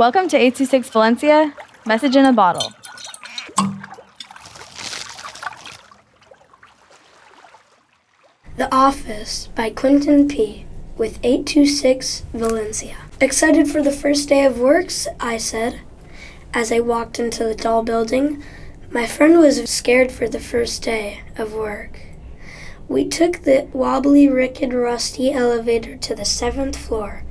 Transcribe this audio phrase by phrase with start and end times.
[0.00, 2.72] Welcome to 826 Valencia, message in a bottle.
[8.56, 10.64] The Office by Quentin P.
[10.96, 12.96] with 826 Valencia.
[13.20, 15.82] Excited for the first day of works, I said,
[16.54, 18.42] as I walked into the tall building.
[18.90, 22.00] My friend was scared for the first day of work.
[22.88, 27.24] We took the wobbly, rickety, rusty elevator to the seventh floor.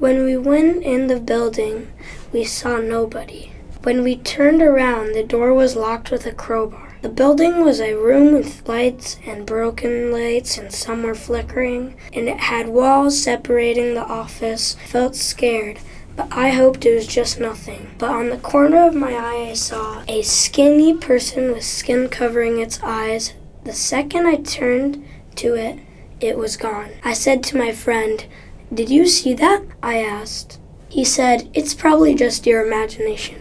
[0.00, 1.92] When we went in the building,
[2.32, 3.52] we saw nobody.
[3.82, 6.96] When we turned around, the door was locked with a crowbar.
[7.02, 12.30] The building was a room with lights and broken lights, and some were flickering, and
[12.30, 14.74] it had walls separating the office.
[14.82, 15.80] I felt scared,
[16.16, 17.90] but I hoped it was just nothing.
[17.98, 22.58] But on the corner of my eye, I saw a skinny person with skin covering
[22.58, 23.34] its eyes.
[23.64, 25.04] The second I turned
[25.36, 25.78] to it,
[26.20, 26.92] it was gone.
[27.04, 28.24] I said to my friend,
[28.72, 29.62] Did you see that?
[29.82, 30.60] I asked.
[30.88, 33.40] He said, It's probably just your imagination.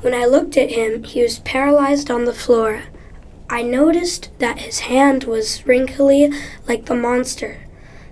[0.00, 2.82] When I looked at him, he was paralyzed on the floor.
[3.48, 6.32] I noticed that his hand was wrinkly
[6.66, 7.64] like the monster.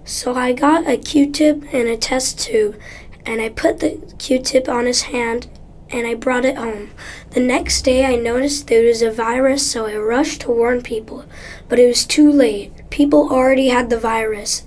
[0.04, 2.78] So I got a Q tip and a test tube,
[3.26, 5.48] and I put the Q tip on his hand
[5.90, 6.90] and I brought it home.
[7.30, 11.26] The next day I noticed there was a virus, so I rushed to warn people,
[11.68, 12.72] but it was too late.
[12.88, 14.66] People already had the virus,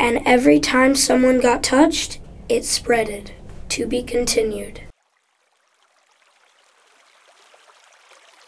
[0.00, 3.32] and every time someone got touched, it spreaded.
[3.68, 4.80] To be continued.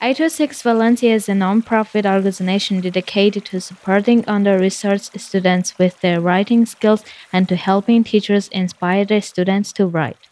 [0.01, 7.05] 826 Valencia is a non-profit organization dedicated to supporting under-researched students with their writing skills
[7.33, 10.32] and to helping teachers inspire their students to write.